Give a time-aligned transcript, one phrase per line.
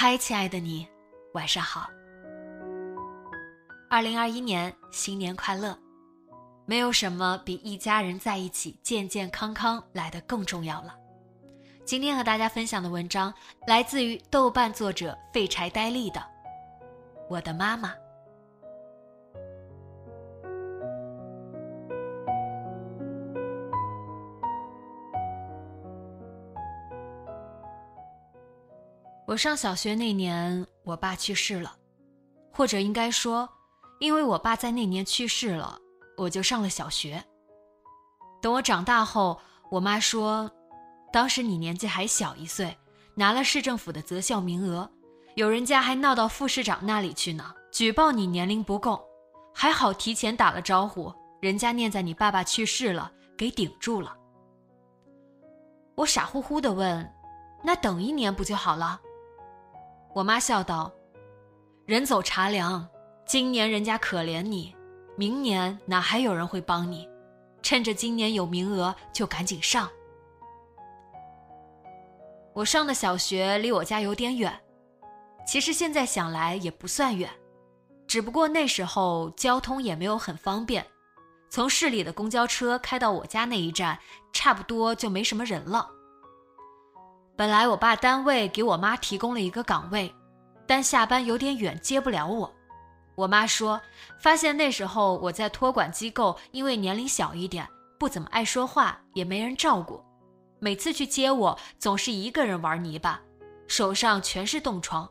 [0.00, 0.86] 嗨，亲爱的你，
[1.34, 1.90] 晚上好。
[3.90, 5.76] 二零二一年新年快乐！
[6.66, 10.94] 没有什么比一家人在一起健健康康来的更重要了。
[11.84, 13.34] 今天和大家分享的文章
[13.66, 16.20] 来自于豆瓣作者废柴呆立的
[17.28, 17.92] 《我的妈妈》。
[29.28, 31.76] 我上小学那年，我爸去世了，
[32.50, 33.46] 或者应该说，
[34.00, 35.78] 因为我爸在那年去世了，
[36.16, 37.22] 我就上了小学。
[38.40, 39.38] 等我长大后，
[39.70, 40.50] 我妈说，
[41.12, 42.74] 当时你年纪还小一岁，
[43.14, 44.90] 拿了市政府的择校名额，
[45.34, 48.98] 有人家还闹到副市长那里去呢，举报你年龄不够，
[49.54, 51.12] 还好提前打了招呼，
[51.42, 54.16] 人家念在你爸爸去世了，给顶住了。
[55.96, 57.06] 我傻乎乎的问，
[57.62, 58.98] 那等一年不就好了？
[60.14, 60.90] 我妈笑道
[61.86, 62.88] ：“人走茶凉，
[63.26, 64.74] 今年人家可怜你，
[65.16, 67.08] 明年哪还有人会帮你？
[67.62, 69.88] 趁着今年有名额，就赶紧上。”
[72.54, 74.60] 我上的小学离我家有点远，
[75.46, 77.30] 其实现在想来也不算远，
[78.08, 80.84] 只不过那时候交通也没有很方便，
[81.50, 83.98] 从市里的公交车开到我家那一站，
[84.32, 85.88] 差不多就没什么人了。
[87.38, 90.12] 本来我爸单位给我妈提供了一个岗位，
[90.66, 92.52] 但下班有点远，接不了我。
[93.14, 93.80] 我妈说，
[94.18, 97.64] 发现那时候我在托管机构，因为年龄小一点，
[97.96, 100.02] 不怎么爱说话，也没人照顾。
[100.58, 103.20] 每次去接我，总是一个人玩泥巴，
[103.68, 105.08] 手上全是冻疮，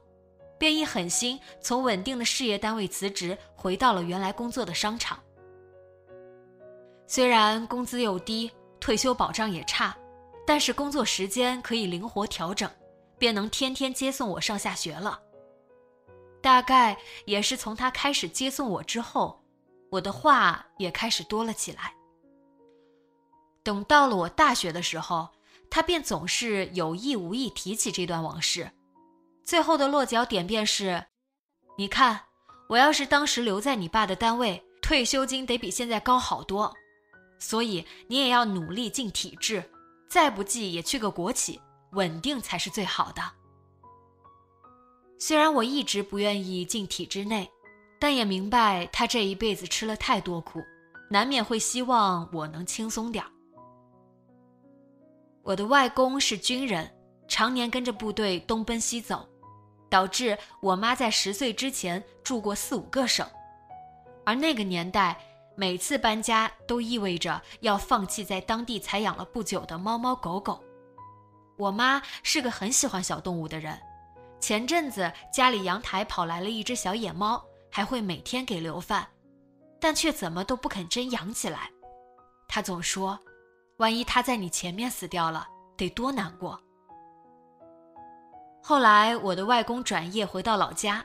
[0.60, 5.18] 便一狠心从稳定的事业单位辞职，回到了原来工作的商场。
[7.08, 8.52] 虽然工资又低，
[8.82, 9.96] 退休保障也差。
[10.48, 12.72] 但是工作时间可以灵活调整，
[13.20, 15.20] 便能天天接送我上下学了。
[16.42, 19.44] 大概也是从他开始接送我之后，
[19.92, 21.94] 我的话也开始多了起来。
[23.62, 25.28] 等到了我大学的时候，
[25.70, 28.72] 他便总是有意无意提起这段往事，
[29.44, 31.04] 最后的落脚点便是：
[31.78, 32.22] 你看，
[32.70, 36.74] 我要是当时留在你爸的单位，退休金得比现在高好多，
[37.38, 39.62] 所以你也要努力进体制。
[40.10, 41.60] 再不济也去个国企，
[41.92, 43.22] 稳定才是最好的。
[45.20, 47.50] 虽然我一直不愿意进体制内，
[48.00, 50.62] 但也明白他这一辈子吃了太多苦，
[51.10, 53.32] 难免会希望我能轻松点儿
[55.44, 56.90] 我的外公是军人，
[57.28, 59.28] 常年跟着部队东奔西走，
[59.90, 63.28] 导致我妈在十岁之前住过四五个省，
[64.26, 65.20] 而那个年代。
[65.60, 70.64] 每次搬家都意味着要放弃在当地才养了不久的猫猫狗狗。
[71.58, 73.76] 我妈是个很喜欢小动物的人，
[74.40, 79.08] 前阵子家里阳台跑来了一只小野猫，还会每天给留饭，
[79.80, 81.72] 但却怎么都不肯真养起来。
[82.48, 83.18] 她总说，
[83.78, 86.62] 万一它在你前面死掉了，得多难过。
[88.62, 91.04] 后来我的外公转业回到老家，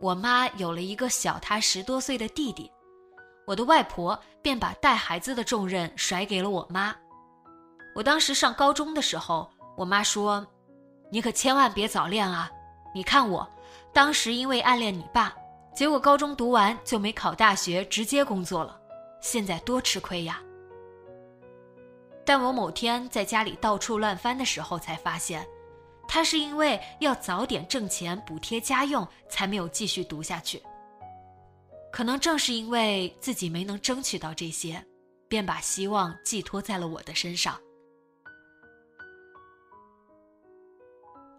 [0.00, 2.68] 我妈有了一个小她十多岁的弟弟。
[3.46, 6.94] 我的外婆便把带孩子的重任甩给了我妈。
[7.94, 10.46] 我当时上高中的时候，我妈说
[11.10, 12.50] ：“你可千万别早恋啊！
[12.94, 13.48] 你看我，
[13.92, 15.34] 当时因为暗恋你爸，
[15.74, 18.80] 结果高中读完就没考大学，直接工作了，
[19.20, 20.40] 现在多吃亏呀。”
[22.26, 25.46] 但我某天在家里到处乱翻的时候，才发现，
[26.08, 30.62] 他是因为要早点挣钱补贴家用，才没有继续读下去。
[31.94, 34.84] 可能正是因为自己没能争取到这些，
[35.28, 37.56] 便把希望寄托在了我的身上。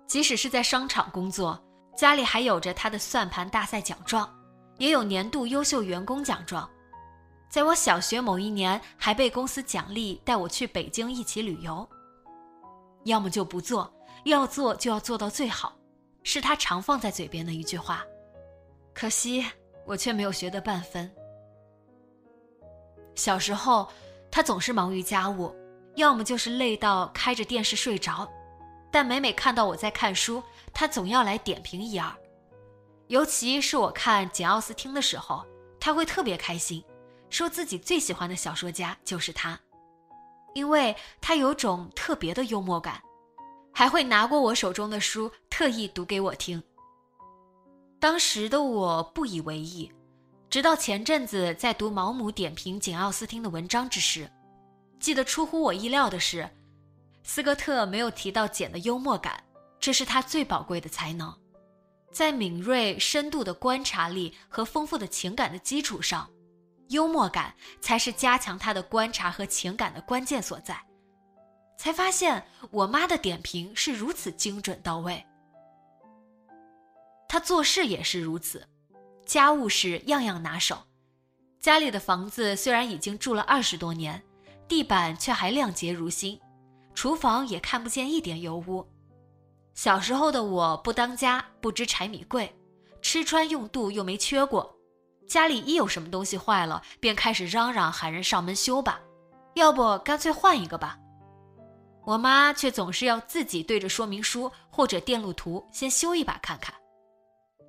[0.08, 1.62] 即使是在商场工作，
[1.98, 4.34] 家里还有着他的算盘大赛奖状，
[4.78, 6.70] 也有年度优秀员工奖状，
[7.50, 11.86] 在我小学某一年还被公司奖励带我去北京一起旅游。
[13.04, 13.94] 要么就不做，
[14.24, 15.78] 要做就要做到最好，
[16.24, 18.06] 是他常放在嘴边的一句话。
[18.94, 19.46] 可惜
[19.86, 21.10] 我却没有学得半分。
[23.14, 23.88] 小时候，
[24.30, 25.56] 他总是忙于家务，
[25.96, 28.30] 要么就是累到开着电视睡着，
[28.92, 30.44] 但每每看到我在看书，
[30.74, 32.14] 他总要来点评一二。
[33.08, 35.46] 尤其是我看简奥斯汀的时候，
[35.80, 36.84] 他会特别开心，
[37.30, 39.58] 说自己最喜欢的小说家就是他，
[40.56, 43.02] 因为他有种特别的幽默感，
[43.72, 46.62] 还会拿过我手中的书特意读给我听。
[48.06, 49.92] 当时的我不以为意，
[50.48, 54.30] 直到前阵子在读毛姆点评简奥斯汀的文章之时，
[55.00, 56.48] 记得出乎我意料的是，
[57.24, 59.44] 斯科特没有提到简的幽默感，
[59.80, 61.36] 这是他最宝贵的才能。
[62.12, 66.30] 在敏锐、深度的观察力和丰富的情感的基础上，
[66.90, 70.80] 幽默感才是加强他的观察和情感的关键所在。
[71.80, 75.26] 才发现我妈的点评是如此精准到位。
[77.28, 78.68] 他做事也是如此，
[79.26, 80.78] 家务事样样拿手。
[81.60, 84.22] 家里的房子虽然已经住了二十多年，
[84.68, 86.40] 地板却还亮洁如新，
[86.94, 88.88] 厨房也看不见一点油污。
[89.74, 92.56] 小时候的我不当家，不知柴米贵，
[93.02, 94.78] 吃穿用度又没缺过。
[95.28, 99.02] 家里一有什么东西坏了，便开始嚷嚷喊人上门修吧，
[99.56, 101.00] 要不干脆换一个吧。
[102.06, 106.72] 我妈却总是要自己对着说明书或者电路图先修一把看看。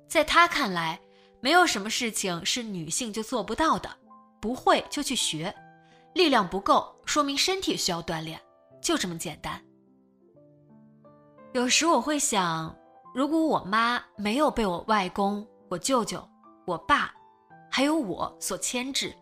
[0.07, 0.99] 在她看来，
[1.41, 3.89] 没有什么事情是女性就做不到的，
[4.39, 5.53] 不会就去学，
[6.13, 8.39] 力量不够说明身体需要锻炼，
[8.81, 9.61] 就这么简单。
[11.53, 12.75] 有时我会想，
[13.13, 16.27] 如果我妈没有被我外公、我舅舅、
[16.65, 17.13] 我爸，
[17.69, 19.13] 还有我所牵制，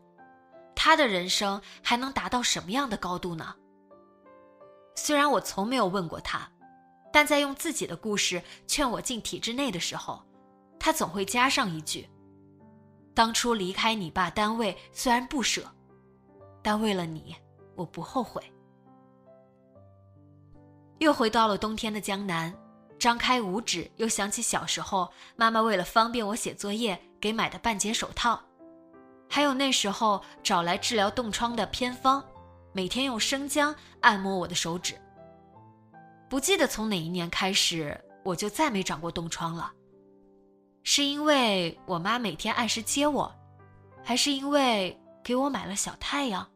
[0.75, 3.55] 她的人生还能达到什么样的高度呢？
[4.95, 6.49] 虽然我从没有问过她，
[7.11, 10.21] 但在用自己的故事劝我进体制内的时候，
[10.85, 12.07] 他总会加上一句
[13.15, 15.67] ：“当初离开你爸单位虽然不舍，
[16.61, 17.35] 但为了你，
[17.73, 18.39] 我不后悔。”
[21.01, 22.55] 又回到了冬天的江南，
[22.99, 28.39] 张开五指，又想起小时候妈妈为了方便我写作业给买的半截手套，
[29.27, 32.23] 还有那时候找来治疗冻疮的偏方，
[32.73, 34.93] 每天用生姜按摩我的手指。
[36.29, 39.73] 不记得从哪一年开始，我就再没长过冻疮了。
[40.87, 43.33] 是因为我妈每天按时接我，
[44.03, 46.47] 还是因为给我买了小太阳？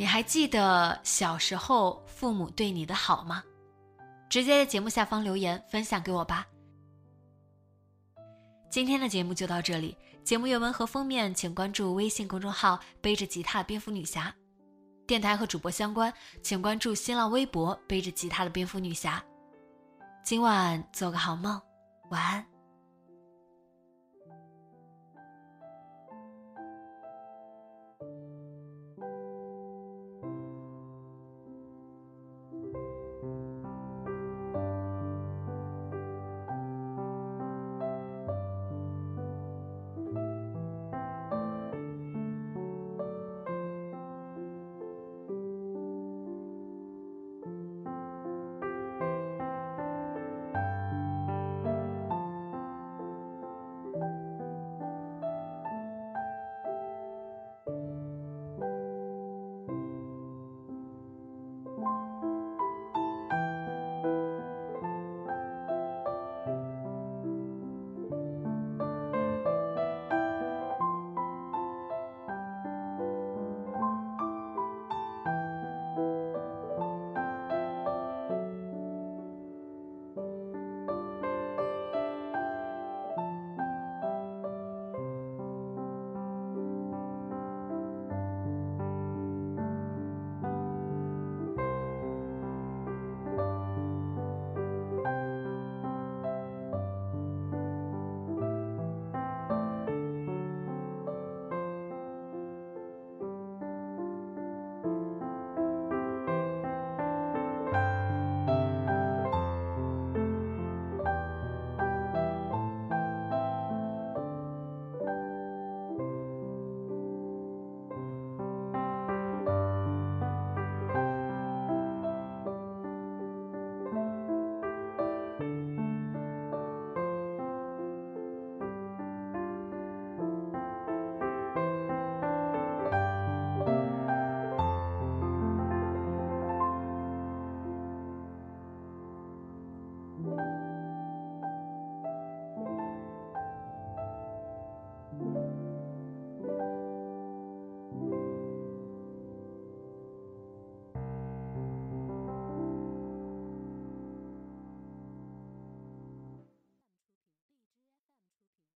[0.00, 3.44] 你还记得小时候父母对你的好吗？
[4.30, 6.46] 直接在节目下方留言分享给我吧。
[8.70, 14.34] 今天的节目就到这里，节目原文和封面请关注微信公众号“背着吉他蝙蝠女侠”，
[15.06, 16.10] 电台和主播相关
[16.42, 19.22] 请关注新浪微博“背着吉他的蝙蝠女侠”。
[20.24, 21.60] 今晚做个好梦，
[22.08, 22.42] 晚安。